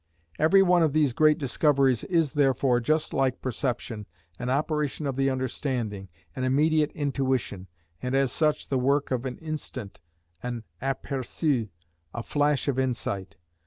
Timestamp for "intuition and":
6.93-8.15